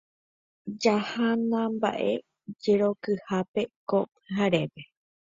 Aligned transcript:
Jahánamba'e 0.83 2.09
jerokyhápe 2.63 3.61
ko 3.89 3.97
pyharépe. 4.15 4.81